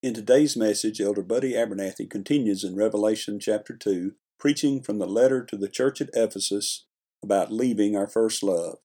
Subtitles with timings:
[0.00, 5.44] In today's message, Elder Buddy Abernathy continues in Revelation chapter 2, preaching from the letter
[5.44, 6.84] to the church at Ephesus
[7.20, 8.78] about leaving our first love.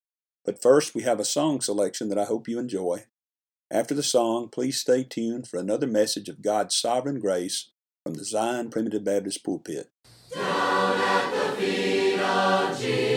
[0.43, 3.03] But first, we have a song selection that I hope you enjoy.
[3.69, 7.69] After the song, please stay tuned for another message of God's sovereign grace
[8.03, 9.91] from the Zion Primitive Baptist pulpit.
[10.33, 13.12] Down at the feet of Jesus.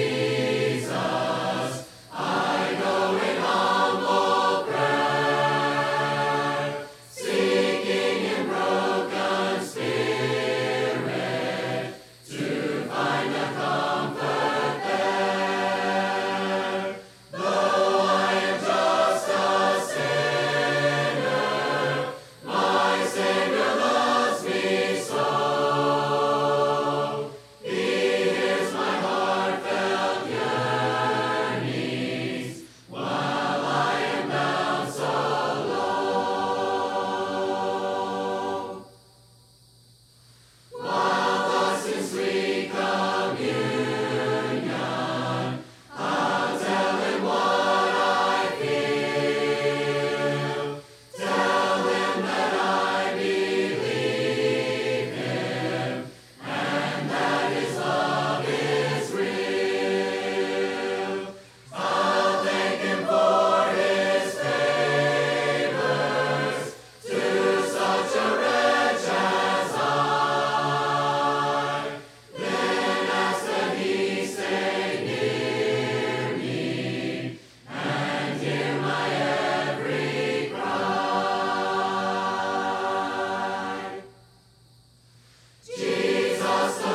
[86.47, 86.86] Jesus.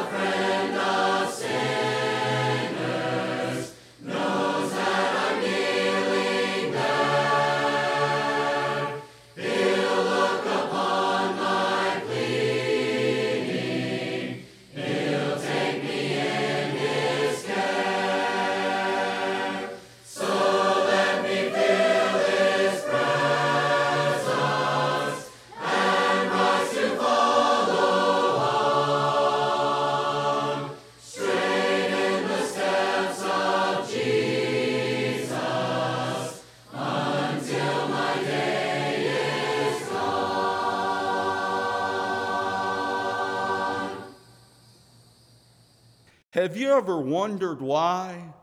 [46.42, 48.34] Have you ever wondered why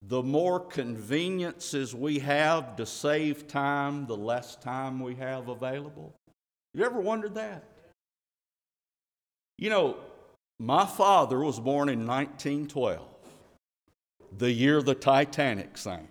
[0.00, 6.14] the more conveniences we have to save time, the less time we have available?
[6.72, 7.62] You ever wondered that?
[9.58, 9.96] You know,
[10.58, 13.06] my father was born in 1912,
[14.38, 16.08] the year the Titanic sank.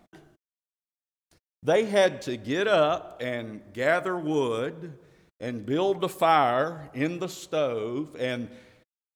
[1.64, 4.94] They had to get up and gather wood
[5.40, 8.48] and build a fire in the stove and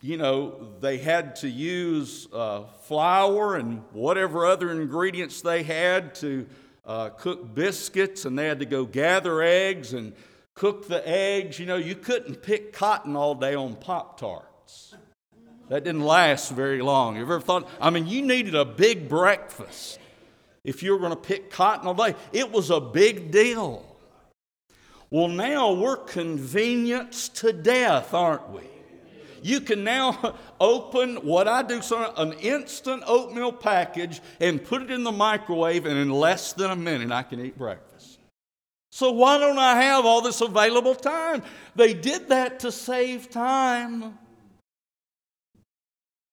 [0.01, 6.47] you know, they had to use uh, flour and whatever other ingredients they had to
[6.85, 10.13] uh, cook biscuits, and they had to go gather eggs and
[10.53, 11.59] cook the eggs.
[11.59, 14.95] You know, you couldn't pick cotton all day on Pop Tarts.
[15.67, 17.15] That didn't last very long.
[17.15, 17.69] You ever thought?
[17.79, 19.99] I mean, you needed a big breakfast
[20.63, 22.15] if you were going to pick cotton all day.
[22.33, 23.85] It was a big deal.
[25.11, 28.63] Well, now we're convenienced to death, aren't we?
[29.43, 34.91] You can now open what I do, son, an instant oatmeal package, and put it
[34.91, 38.19] in the microwave, and in less than a minute, I can eat breakfast.
[38.91, 41.43] So, why don't I have all this available time?
[41.75, 44.17] They did that to save time.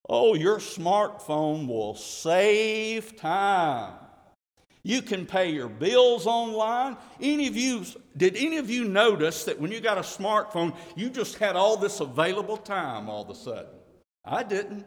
[0.08, 3.92] Oh, your smartphone will save time.
[4.86, 6.96] You can pay your bills online.
[7.20, 7.84] Any of you,
[8.16, 11.76] did any of you notice that when you got a smartphone, you just had all
[11.76, 13.74] this available time all of a sudden?
[14.24, 14.86] I didn't.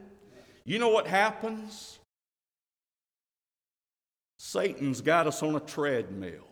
[0.63, 1.99] You know what happens?
[4.37, 6.47] Satan's got us on a treadmill.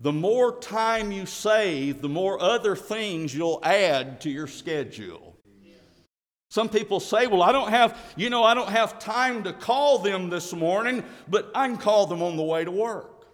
[0.00, 5.33] The more time you save, the more other things you'll add to your schedule.
[6.54, 9.98] Some people say, Well, I don't have, you know, I don't have time to call
[9.98, 13.26] them this morning, but I can call them on the way to work.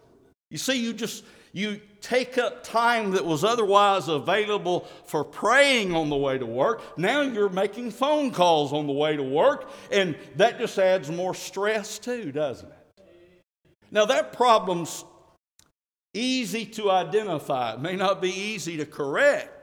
[0.49, 1.23] You see, you just,
[1.53, 6.81] you take up time that was otherwise available for praying on the way to work.
[6.97, 11.35] Now you're making phone calls on the way to work, and that just adds more
[11.35, 13.03] stress too, doesn't it?
[13.91, 15.05] Now, that problem's
[16.15, 17.73] easy to identify.
[17.73, 19.60] It may not be easy to correct,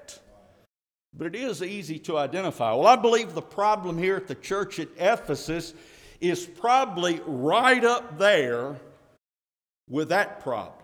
[1.16, 2.72] but it is easy to identify.
[2.72, 5.74] Well, I believe the problem here at the church at Ephesus
[6.20, 8.76] is probably right up there
[9.88, 10.74] with that problem.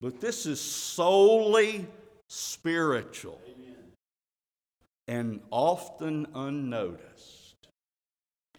[0.00, 1.86] But this is solely
[2.28, 3.40] spiritual
[5.08, 7.56] and often unnoticed.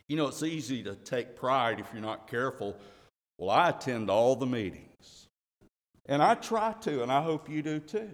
[0.08, 2.76] You know, it's easy to take pride if you're not careful.
[3.38, 5.28] Well, I attend all the meetings.
[6.08, 8.10] And I try to, and I hope you do too.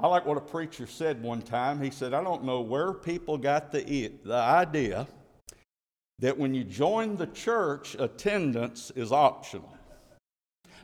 [0.00, 1.80] I like what a preacher said one time.
[1.80, 5.06] He said, I don't know where people got the, the idea
[6.18, 9.74] that when you join the church, attendance is optional.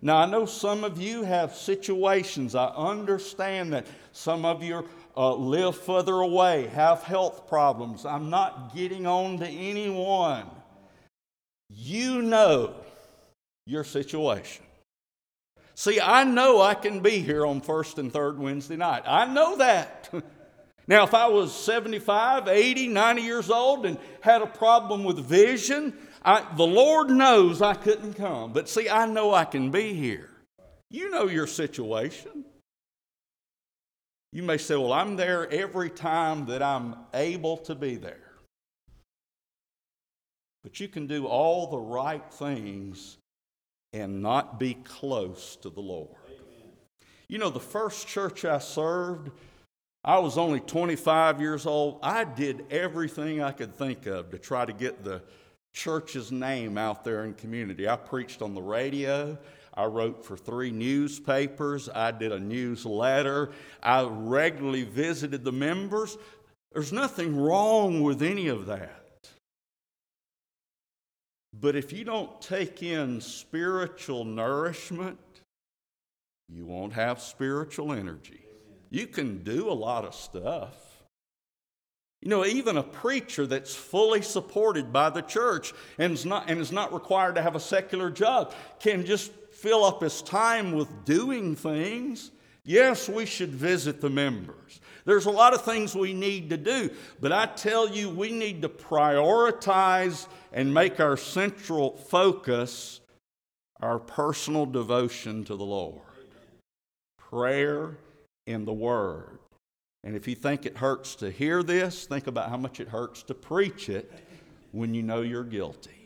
[0.03, 2.55] Now, I know some of you have situations.
[2.55, 8.07] I understand that some of you uh, live further away, have health problems.
[8.07, 10.47] I'm not getting on to anyone.
[11.69, 12.75] You know
[13.67, 14.65] your situation.
[15.81, 19.05] See, I know I can be here on first and third Wednesday night.
[19.07, 20.11] I know that.
[20.87, 25.95] now, if I was 75, 80, 90 years old and had a problem with vision,
[26.23, 28.53] I, the Lord knows I couldn't come.
[28.53, 30.29] But see, I know I can be here.
[30.91, 32.45] You know your situation.
[34.35, 38.33] You may say, Well, I'm there every time that I'm able to be there.
[40.63, 43.17] But you can do all the right things
[43.93, 46.17] and not be close to the Lord.
[46.27, 46.71] Amen.
[47.29, 49.31] You know, the first church I served,
[50.05, 51.99] I was only 25 years old.
[52.03, 55.23] I did everything I could think of to try to get the
[55.73, 57.89] church's name out there in community.
[57.89, 59.39] I preached on the radio.
[59.75, 61.89] I wrote for three newspapers.
[61.89, 63.53] I did a newsletter.
[63.83, 66.19] I regularly visited the members.
[66.73, 69.00] There's nothing wrong with any of that.
[71.53, 75.19] But if you don't take in spiritual nourishment,
[76.49, 78.45] you won't have spiritual energy.
[78.91, 80.75] You can do a lot of stuff.
[82.23, 86.61] You know, even a preacher that's fully supported by the church and is not, and
[86.61, 91.05] is not required to have a secular job can just fill up his time with
[91.05, 92.31] doing things.
[92.63, 94.81] Yes, we should visit the members.
[95.11, 96.89] There's a lot of things we need to do,
[97.21, 103.01] but I tell you, we need to prioritize and make our central focus
[103.83, 105.99] our personal devotion to the Lord.
[107.19, 107.97] Prayer
[108.47, 109.41] and the Word.
[110.05, 113.25] And if you think it hurts to hear this, think about how much it hurts
[113.25, 114.13] to preach it
[114.71, 116.00] when you know you're guilty.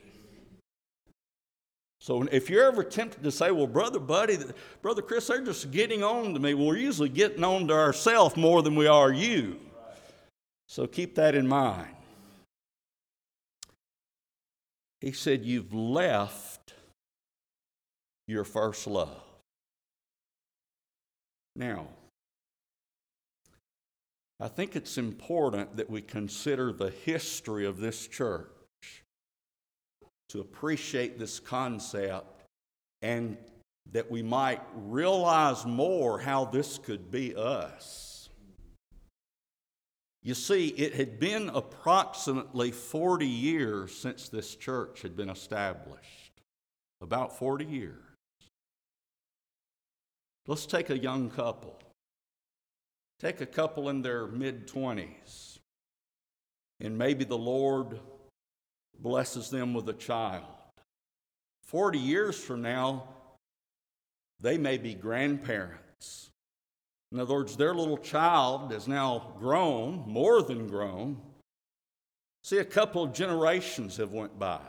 [2.05, 4.37] So if you're ever tempted to say, well, Brother Buddy,
[4.83, 8.37] Brother Chris, they're just getting on to me, well, we're usually getting on to ourselves
[8.37, 9.59] more than we are you.
[10.69, 11.89] So keep that in mind.
[15.01, 16.75] He said, You've left
[18.29, 19.23] your first love.
[21.57, 21.87] Now,
[24.39, 28.54] I think it's important that we consider the history of this church
[30.35, 32.43] to appreciate this concept
[33.03, 33.37] and
[33.93, 38.29] that we might realize more how this could be us.
[40.25, 46.33] You see, it had been approximately 40 years since this church had been established.
[47.01, 48.03] About 40 years.
[50.49, 51.79] Let's take a young couple.
[53.21, 55.61] Take a couple in their mid 20s,
[56.81, 58.01] and maybe the Lord
[59.05, 60.47] blesses them with a child.
[61.67, 63.05] 40 years from now,
[64.41, 66.31] they may be grandparents.
[67.13, 71.21] In other words, their little child is now grown, more than grown.
[72.43, 74.61] See, a couple of generations have went by.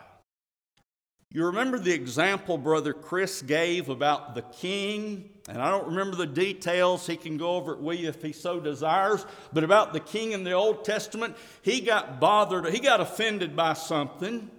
[1.31, 5.29] You remember the example Brother Chris gave about the king?
[5.49, 7.05] And I don't remember the details.
[7.05, 9.25] He can go over it with you if he so desires.
[9.51, 13.73] But about the king in the Old Testament, he got bothered, he got offended by
[13.73, 14.49] something.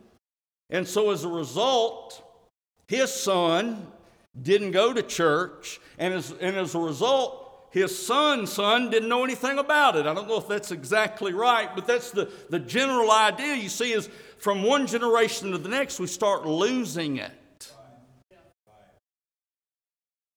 [0.68, 2.22] And so as a result,
[2.88, 3.86] his son
[4.40, 5.80] didn't go to church.
[5.98, 10.06] And as, and as a result, his son's son didn't know anything about it.
[10.06, 13.92] I don't know if that's exactly right, but that's the, the general idea you see
[13.92, 14.08] is
[14.38, 17.72] from one generation to the next, we start losing it.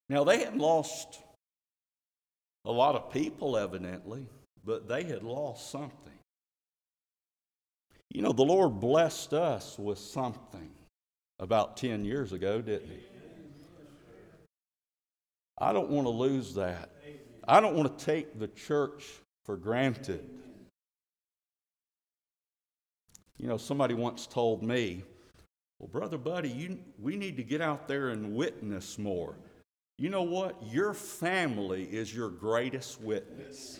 [0.07, 1.19] Now, they had lost
[2.65, 4.25] a lot of people, evidently,
[4.65, 6.13] but they had lost something.
[8.09, 10.71] You know, the Lord blessed us with something
[11.39, 13.03] about 10 years ago, didn't He?
[15.59, 16.89] I don't want to lose that.
[17.47, 19.03] I don't want to take the church
[19.43, 20.27] for granted.
[23.39, 25.03] You know, somebody once told me,
[25.79, 29.35] Well, Brother Buddy, you, we need to get out there and witness more.
[29.97, 30.55] You know what?
[30.71, 33.79] Your family is your greatest witness.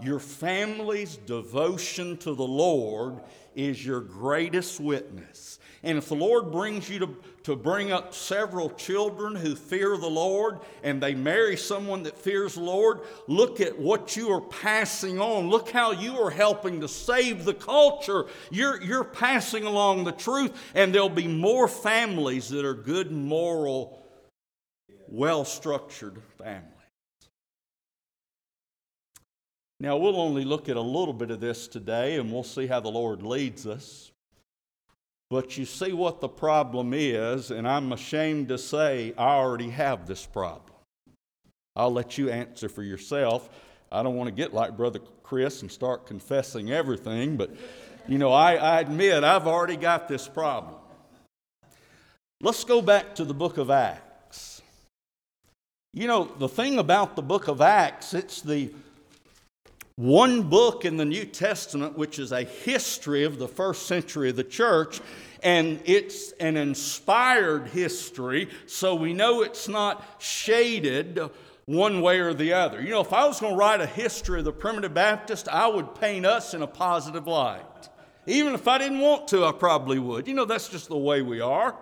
[0.00, 3.20] Your family's devotion to the Lord
[3.54, 5.58] is your greatest witness.
[5.84, 10.08] And if the Lord brings you to, to bring up several children who fear the
[10.08, 15.20] Lord and they marry someone that fears the Lord, look at what you are passing
[15.20, 15.50] on.
[15.50, 18.24] Look how you are helping to save the culture.
[18.50, 24.02] You're, you're passing along the truth, and there'll be more families that are good, moral,
[25.06, 26.73] well structured families.
[29.84, 32.80] Now, we'll only look at a little bit of this today, and we'll see how
[32.80, 34.12] the Lord leads us.
[35.28, 40.06] But you see what the problem is, and I'm ashamed to say I already have
[40.06, 40.74] this problem.
[41.76, 43.50] I'll let you answer for yourself.
[43.92, 47.50] I don't want to get like Brother Chris and start confessing everything, but
[48.08, 50.76] you know, I, I admit I've already got this problem.
[52.40, 54.62] Let's go back to the book of Acts.
[55.92, 58.72] You know, the thing about the book of Acts, it's the
[59.96, 64.36] one book in the New Testament, which is a history of the first century of
[64.36, 65.00] the church,
[65.42, 71.20] and it's an inspired history, so we know it's not shaded
[71.66, 72.82] one way or the other.
[72.82, 75.68] You know, if I was going to write a history of the primitive Baptist, I
[75.68, 77.62] would paint us in a positive light.
[78.26, 80.26] Even if I didn't want to, I probably would.
[80.26, 81.76] You know, that's just the way we are.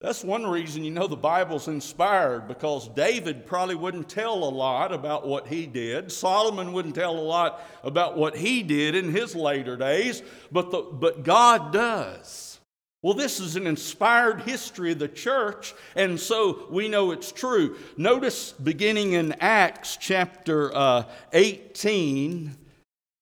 [0.00, 4.92] That's one reason you know the Bible's inspired because David probably wouldn't tell a lot
[4.92, 6.12] about what he did.
[6.12, 10.22] Solomon wouldn't tell a lot about what he did in his later days,
[10.52, 12.60] but, the, but God does.
[13.04, 17.76] Well, this is an inspired history of the church, and so we know it's true.
[17.98, 22.56] Notice beginning in Acts chapter uh, 18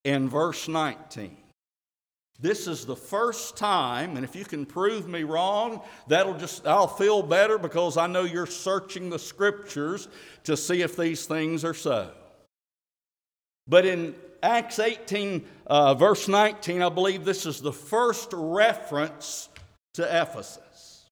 [0.05, 1.37] and verse 19.
[2.43, 6.89] This is the first time, and if you can prove me wrong, that'll just, I'll
[6.89, 10.09] feel better because I know you're searching the scriptures
[10.43, 12.11] to see if these things are so.
[13.69, 19.49] But in Acts 18, uh, verse 19, I believe this is the first reference
[19.95, 21.09] to Ephesus.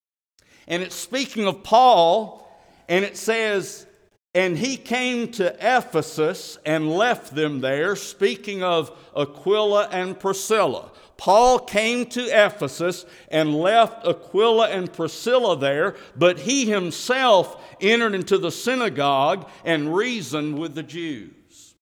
[0.66, 2.44] And it's speaking of Paul,
[2.88, 3.86] and it says,
[4.34, 10.90] and he came to Ephesus and left them there, speaking of Aquila and Priscilla.
[11.20, 18.38] Paul came to Ephesus and left Aquila and Priscilla there, but he himself entered into
[18.38, 21.74] the synagogue and reasoned with the Jews.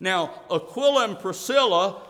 [0.00, 2.00] Now, Aquila and Priscilla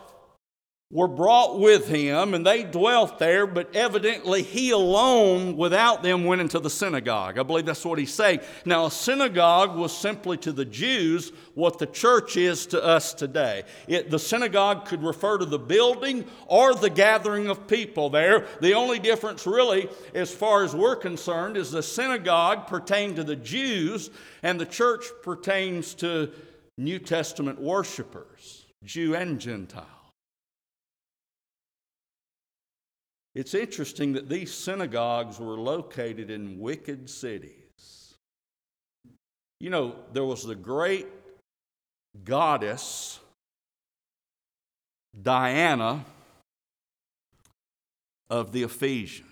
[0.91, 6.41] were brought with him and they dwelt there, but evidently he alone, without them, went
[6.41, 7.39] into the synagogue.
[7.39, 8.41] I believe that's what he's saying.
[8.65, 13.65] Now, a synagogue was simply to the Jews what the church is to us today.
[13.87, 18.47] It, the synagogue could refer to the building or the gathering of people there.
[18.63, 23.37] The only difference, really, as far as we're concerned, is the synagogue pertained to the
[23.37, 24.09] Jews
[24.43, 26.31] and the church pertains to
[26.79, 29.98] New Testament worshipers, Jew and Gentile.
[33.39, 38.17] It's interesting that these synagogues were located in wicked cities.
[39.61, 41.07] You know, there was the great
[42.25, 43.21] goddess
[45.23, 46.05] Diana
[48.29, 49.29] of the Ephesians.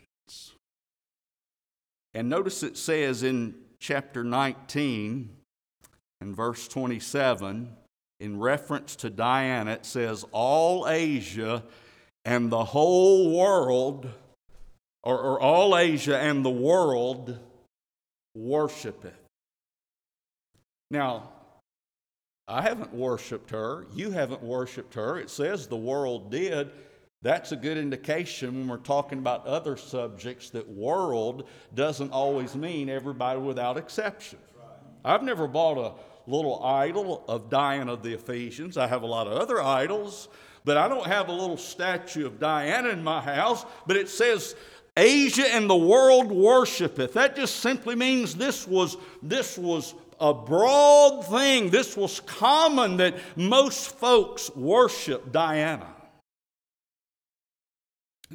[2.14, 5.30] And notice it says in chapter 19
[6.20, 7.76] and verse 27,
[8.20, 11.64] in reference to Diana, it says, All Asia
[12.26, 14.08] and the whole world,
[15.04, 17.38] or, or all Asia and the world,
[18.34, 19.14] worship it.
[20.90, 21.30] Now,
[22.48, 23.86] I haven't worshiped her.
[23.94, 25.18] You haven't worshiped her.
[25.20, 26.72] It says the world did.
[27.22, 32.88] That's a good indication when we're talking about other subjects that world doesn't always mean
[32.88, 34.40] everybody without exception.
[35.04, 35.94] I've never bought a
[36.28, 38.76] little idol of Diana of the Ephesians.
[38.76, 40.28] I have a lot of other idols
[40.66, 44.56] but I don't have a little statue of Diana in my house, but it says,
[44.96, 47.12] Asia and the world worshipeth.
[47.12, 51.70] That just simply means this was, this was a broad thing.
[51.70, 55.86] This was common that most folks worship Diana.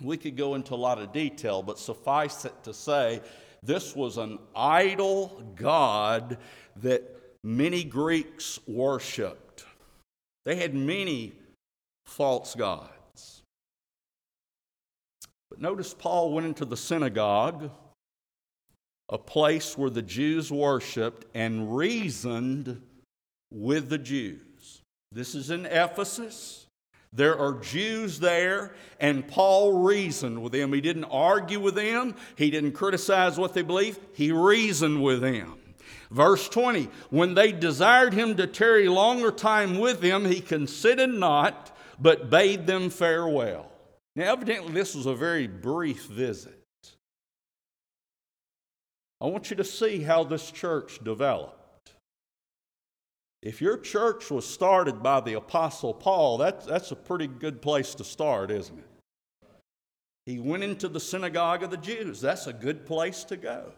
[0.01, 3.21] We could go into a lot of detail, but suffice it to say,
[3.61, 6.37] this was an idol god
[6.77, 7.03] that
[7.43, 9.65] many Greeks worshiped.
[10.45, 11.33] They had many
[12.11, 13.41] false gods.
[15.49, 17.71] But notice Paul went into the synagogue,
[19.09, 22.81] a place where the Jews worshiped, and reasoned
[23.51, 24.81] with the Jews.
[25.11, 26.67] This is in Ephesus.
[27.13, 30.71] There are Jews there, and Paul reasoned with them.
[30.71, 35.57] He didn't argue with them, he didn't criticize what they believed, he reasoned with them.
[36.09, 41.71] Verse 20 When they desired him to tarry longer time with them, he considered not,
[42.01, 43.71] but bade them farewell.
[44.15, 46.57] Now, evidently, this was a very brief visit.
[49.21, 51.93] I want you to see how this church developed.
[53.43, 57.95] If your church was started by the Apostle Paul, that's, that's a pretty good place
[57.95, 58.85] to start, isn't it?
[60.25, 62.21] He went into the synagogue of the Jews.
[62.21, 63.73] That's a good place to go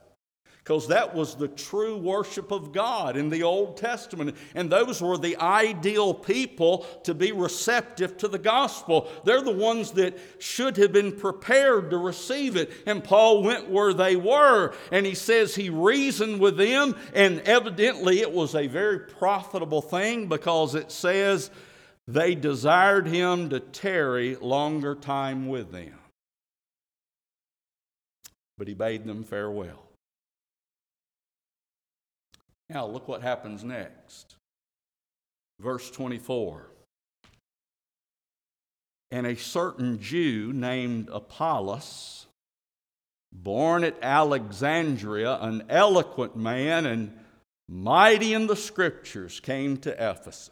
[0.64, 4.38] because that was the true worship of God in the Old Testament.
[4.56, 9.10] And those were the ideal people to be receptive to the gospel.
[9.26, 12.72] They're the ones that should have been prepared to receive it.
[12.86, 18.22] And Paul went where they were, and he says he reasoned with them, and evidently
[18.22, 21.52] it was a very profitable thing because it says
[22.08, 26.00] they desired him to tarry longer time with them.
[28.58, 29.93] But he bade them farewell.
[32.70, 34.36] Now, look what happens next.
[35.60, 36.70] Verse 24.
[39.12, 42.26] And a certain Jew named Apollos,
[43.32, 47.18] born at Alexandria, an eloquent man and
[47.70, 50.50] mighty in the scriptures, came to Ephesus.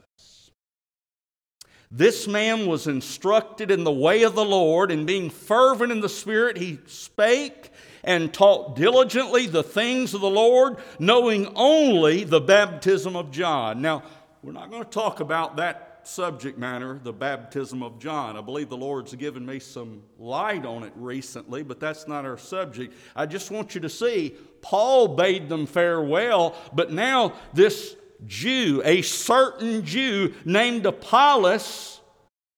[1.91, 6.07] This man was instructed in the way of the Lord, and being fervent in the
[6.07, 7.69] Spirit, he spake
[8.03, 13.81] and taught diligently the things of the Lord, knowing only the baptism of John.
[13.81, 14.03] Now,
[14.41, 18.37] we're not going to talk about that subject matter, the baptism of John.
[18.37, 22.37] I believe the Lord's given me some light on it recently, but that's not our
[22.37, 22.95] subject.
[23.15, 29.01] I just want you to see Paul bade them farewell, but now this Jew, a
[29.01, 32.01] certain Jew named Apollos,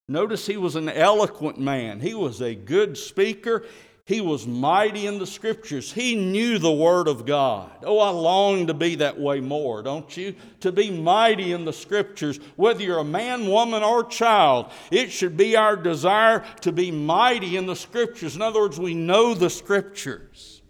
[0.08, 3.65] notice he was an eloquent man, he was a good speaker.
[4.06, 5.93] He was mighty in the scriptures.
[5.93, 7.71] He knew the Word of God.
[7.84, 10.36] Oh, I long to be that way more, don't you?
[10.60, 12.38] To be mighty in the scriptures.
[12.58, 17.56] Whether you're a man, woman, or child, it should be our desire to be mighty
[17.56, 18.36] in the scriptures.
[18.36, 20.62] In other words, we know the scriptures,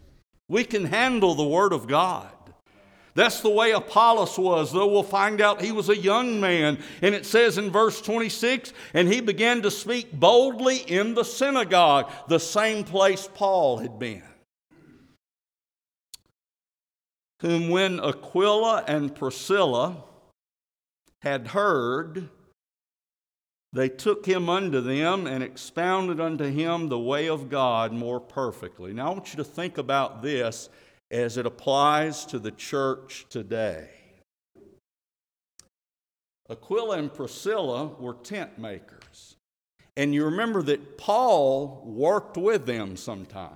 [0.48, 2.30] we can handle the Word of God.
[3.16, 6.80] That's the way Apollos was, though we'll find out he was a young man.
[7.02, 12.12] And it says in verse 26 and he began to speak boldly in the synagogue,
[12.28, 14.24] the same place Paul had been.
[17.42, 20.04] Whom when Aquila and Priscilla
[21.22, 22.30] had heard,
[23.74, 28.94] they took him unto them and expounded unto him the way of God more perfectly.
[28.94, 30.70] Now I want you to think about this
[31.12, 33.90] as it applies to the church today.
[36.50, 39.38] Aquila and Priscilla were tent makers.
[39.96, 43.54] And you remember that Paul worked with them sometimes.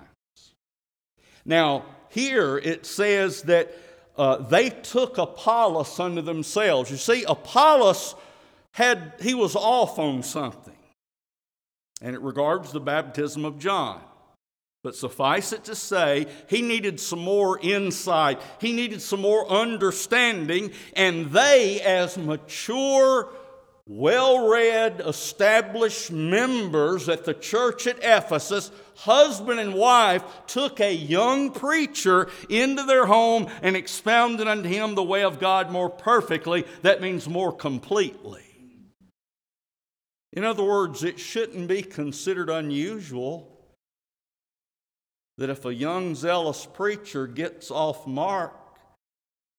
[1.44, 3.74] Now, here it says that
[4.16, 6.90] uh, they took Apollos unto themselves.
[6.90, 8.14] You see, Apollos
[8.72, 10.74] had, he was off on something.
[12.00, 14.00] And it regards the baptism of John.
[14.84, 18.40] But suffice it to say, he needed some more insight.
[18.60, 20.70] He needed some more understanding.
[20.94, 23.28] And they, as mature,
[23.86, 31.50] well read, established members at the church at Ephesus, husband and wife, took a young
[31.50, 36.64] preacher into their home and expounded unto him the way of God more perfectly.
[36.82, 38.44] That means more completely.
[40.32, 43.57] In other words, it shouldn't be considered unusual
[45.38, 48.54] that if a young zealous preacher gets off mark,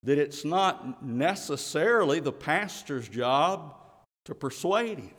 [0.04, 3.74] that it's not necessarily the pastor's job
[4.26, 5.12] to persuade him.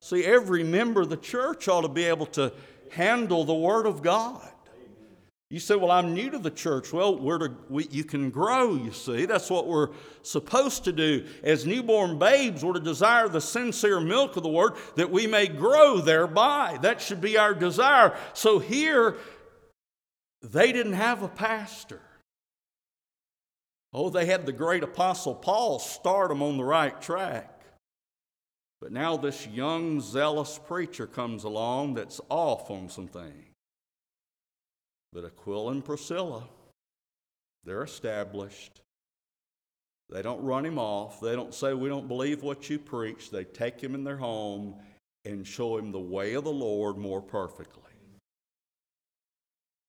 [0.00, 2.52] See, every member of the church ought to be able to
[2.90, 4.46] handle the Word of God.
[5.50, 6.92] You say, Well, I'm new to the church.
[6.92, 9.24] Well, we're to, we, you can grow, you see.
[9.24, 9.90] That's what we're
[10.22, 11.26] supposed to do.
[11.42, 15.46] As newborn babes, we're to desire the sincere milk of the Word that we may
[15.46, 16.78] grow thereby.
[16.82, 18.16] That should be our desire.
[18.32, 19.16] So here,
[20.52, 22.00] they didn't have a pastor.
[23.92, 27.50] Oh, they had the great apostle Paul start them on the right track.
[28.80, 33.54] But now this young, zealous preacher comes along that's off on some things.
[35.12, 36.44] But Aquila and Priscilla,
[37.64, 38.82] they're established.
[40.10, 41.20] They don't run him off.
[41.20, 43.30] They don't say, We don't believe what you preach.
[43.30, 44.74] They take him in their home
[45.24, 47.93] and show him the way of the Lord more perfectly.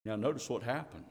[0.05, 1.05] Now, notice what happened.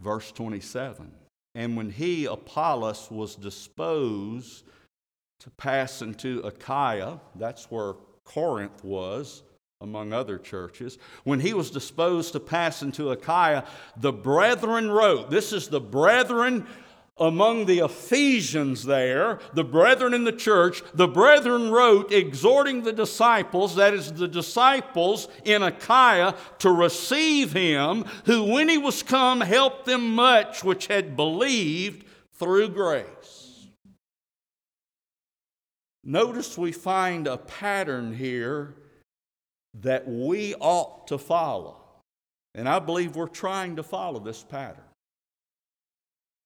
[0.00, 1.12] Verse 27
[1.54, 4.64] And when he, Apollos, was disposed
[5.40, 9.42] to pass into Achaia, that's where Corinth was,
[9.80, 10.98] among other churches.
[11.24, 13.64] When he was disposed to pass into Achaia,
[13.96, 16.66] the brethren wrote, This is the brethren
[17.18, 23.76] among the Ephesians there, the brethren in the church, the brethren wrote, exhorting the disciples,
[23.76, 29.84] that is, the disciples in Achaia, to receive him, who when he was come helped
[29.84, 33.68] them much which had believed through grace.
[36.04, 38.74] Notice we find a pattern here
[39.74, 41.76] that we ought to follow.
[42.54, 44.84] And I believe we're trying to follow this pattern.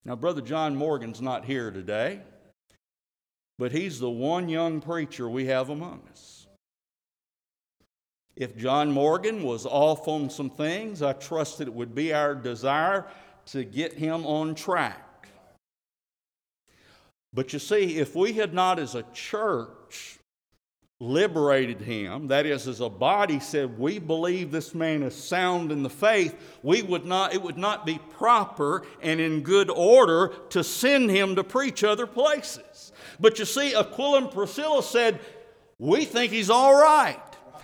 [0.06, 2.20] Now, Brother John Morgan's not here today,
[3.58, 6.46] but he's the one young preacher we have among us.
[8.36, 12.36] If John Morgan was off on some things, I trust that it would be our
[12.36, 13.06] desire
[13.46, 15.28] to get him on track.
[17.32, 20.20] But you see, if we had not as a church
[20.98, 25.82] liberated him, that is, as a body said, we believe this man is sound in
[25.82, 30.64] the faith, we would not, it would not be proper and in good order to
[30.64, 32.92] send him to preach other places.
[33.20, 35.20] But you see, Aquila and Priscilla said,
[35.78, 37.20] We think he's all right.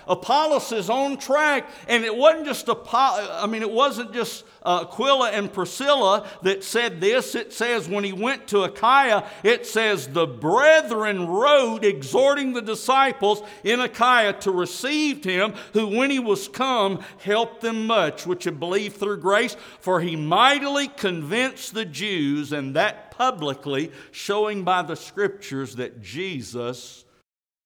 [0.07, 4.87] Apollos is on track, and it wasn't just Apollos, I mean, it wasn't just uh,
[4.89, 7.35] Aquila and Priscilla that said this.
[7.35, 13.43] It says when he went to Achaia, it says the brethren wrote exhorting the disciples
[13.65, 18.61] in Achaia to receive him, who when he was come helped them much, which had
[18.61, 24.97] believed through grace, for he mightily convinced the Jews, and that publicly, showing by the
[24.97, 27.05] scriptures that Jesus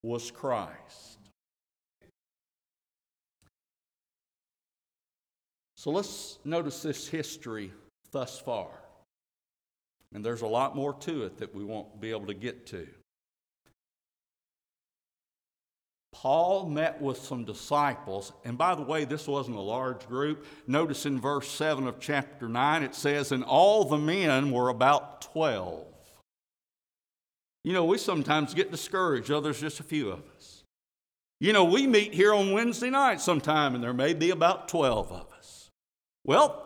[0.03, 1.06] was Christ.
[5.87, 7.73] So let's notice this history
[8.11, 8.67] thus far.
[10.13, 12.89] And there's a lot more to it that we won't be able to get to.
[16.13, 20.45] Paul met with some disciples, and by the way, this wasn't a large group.
[20.67, 25.21] Notice in verse 7 of chapter 9, it says, And all the men were about
[25.21, 25.87] 12.
[27.63, 30.65] You know, we sometimes get discouraged, oh, there's just a few of us.
[31.39, 35.13] You know, we meet here on Wednesday night sometime, and there may be about 12
[35.13, 35.36] of us.
[36.27, 36.65] Well,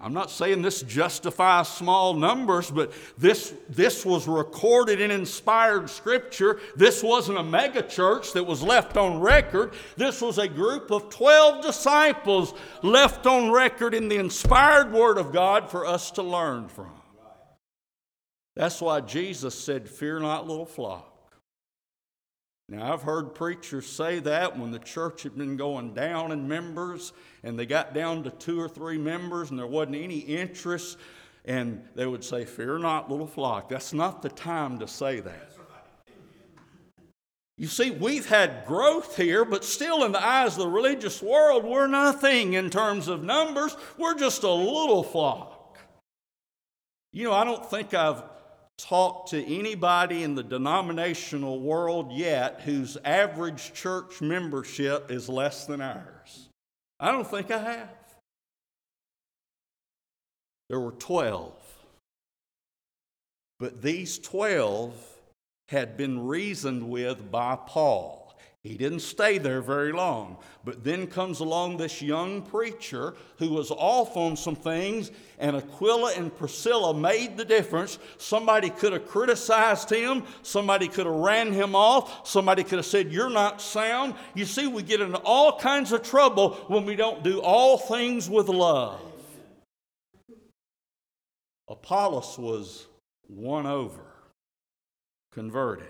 [0.00, 6.60] I'm not saying this justifies small numbers, but this, this was recorded in inspired scripture.
[6.76, 9.74] This wasn't a mega church that was left on record.
[9.96, 15.32] This was a group of 12 disciples left on record in the inspired word of
[15.32, 16.92] God for us to learn from.
[18.54, 21.17] That's why Jesus said, Fear not, little flock.
[22.70, 27.14] Now, I've heard preachers say that when the church had been going down in members
[27.42, 30.98] and they got down to two or three members and there wasn't any interest,
[31.46, 33.70] and they would say, Fear not, little flock.
[33.70, 35.52] That's not the time to say that.
[37.56, 41.64] You see, we've had growth here, but still, in the eyes of the religious world,
[41.64, 43.76] we're nothing in terms of numbers.
[43.96, 45.78] We're just a little flock.
[47.12, 48.22] You know, I don't think I've
[48.78, 55.80] talked to anybody in the denominational world yet whose average church membership is less than
[55.80, 56.48] ours.
[56.98, 57.88] I don't think I have.
[60.68, 61.52] There were 12.
[63.58, 64.94] But these 12
[65.68, 68.17] had been reasoned with by Paul.
[68.68, 70.36] He didn't stay there very long.
[70.62, 76.12] But then comes along this young preacher who was off on some things, and Aquila
[76.12, 77.98] and Priscilla made the difference.
[78.18, 83.10] Somebody could have criticized him, somebody could have ran him off, somebody could have said,
[83.10, 84.14] You're not sound.
[84.34, 88.28] You see, we get into all kinds of trouble when we don't do all things
[88.28, 89.00] with love.
[91.68, 92.86] Apollos was
[93.30, 94.04] won over,
[95.32, 95.88] converted.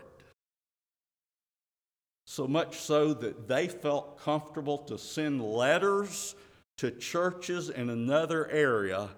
[2.38, 6.36] So much so that they felt comfortable to send letters
[6.76, 9.08] to churches in another area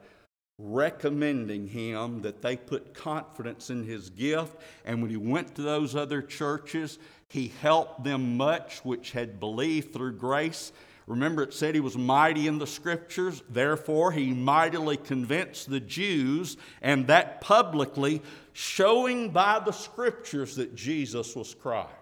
[0.59, 4.57] recommending him that they put confidence in his gift.
[4.87, 9.93] And when he went to those other churches, he helped them much which had believed
[9.93, 10.73] through grace.
[11.07, 16.57] Remember, it said he was mighty in the scriptures, therefore, he mightily convinced the Jews,
[16.81, 18.23] and that publicly,
[18.55, 22.00] showing by the scriptures that Jesus was Christ.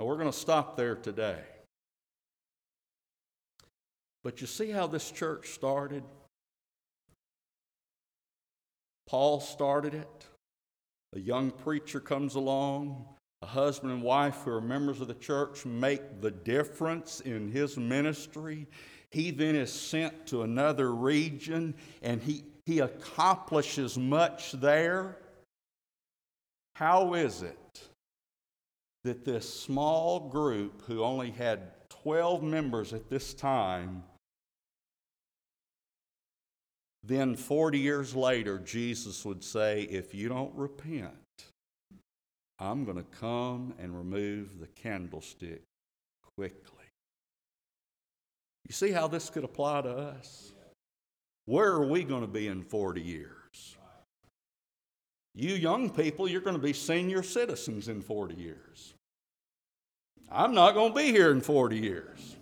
[0.00, 1.40] Now, we're going to stop there today.
[4.24, 6.02] But you see how this church started?
[9.06, 10.26] Paul started it.
[11.14, 13.04] A young preacher comes along,
[13.42, 17.76] a husband and wife who are members of the church make the difference in his
[17.76, 18.68] ministry.
[19.10, 25.18] He then is sent to another region and he, he accomplishes much there.
[26.76, 27.59] How is it
[29.04, 34.02] that this small group, who only had 12 members at this time,
[37.02, 41.14] then 40 years later, Jesus would say, If you don't repent,
[42.58, 45.62] I'm going to come and remove the candlestick
[46.36, 46.76] quickly.
[48.68, 50.52] You see how this could apply to us?
[51.46, 53.39] Where are we going to be in 40 years?
[55.40, 58.94] You young people, you're going to be senior citizens in 40 years.
[60.30, 62.36] I'm not going to be here in 40 years.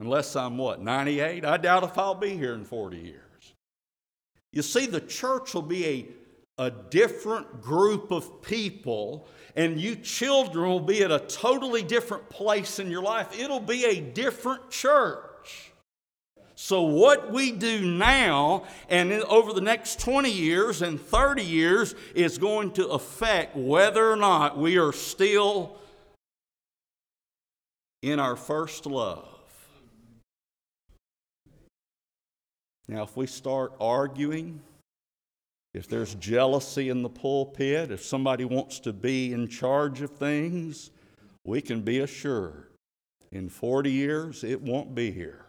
[0.00, 1.44] Unless I'm what, 98?
[1.44, 3.54] I doubt if I'll be here in 40 years.
[4.50, 6.08] You see, the church will be a
[6.58, 12.78] a different group of people, and you children will be at a totally different place
[12.78, 13.38] in your life.
[13.38, 15.31] It'll be a different church.
[16.54, 22.38] So, what we do now and over the next 20 years and 30 years is
[22.38, 25.76] going to affect whether or not we are still
[28.02, 29.28] in our first love.
[32.88, 34.60] Now, if we start arguing,
[35.72, 40.90] if there's jealousy in the pulpit, if somebody wants to be in charge of things,
[41.44, 42.66] we can be assured
[43.30, 45.41] in 40 years it won't be here.